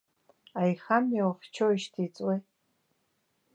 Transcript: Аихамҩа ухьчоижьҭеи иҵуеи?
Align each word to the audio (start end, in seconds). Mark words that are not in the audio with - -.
Аихамҩа 0.61 1.23
ухьчоижьҭеи 1.29 2.05
иҵуеи? 2.07 2.39